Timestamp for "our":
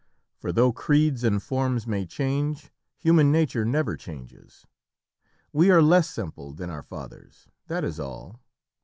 6.71-6.81